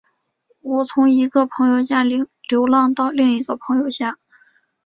[0.61, 2.25] 我从一个朋友家流
[2.65, 4.17] 浪到另一个朋友家。